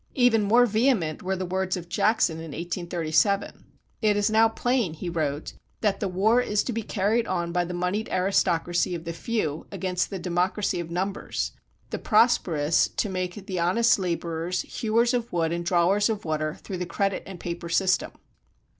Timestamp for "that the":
5.81-6.07